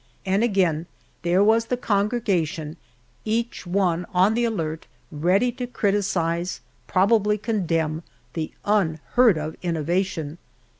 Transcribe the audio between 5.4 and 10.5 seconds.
to criticise, probably condemn, the unheard of innovation!